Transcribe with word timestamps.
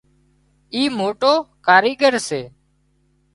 اي 0.73 0.81
موٽو 0.97 1.33
ڪاريڳر 1.65 2.13
سي 2.27 2.41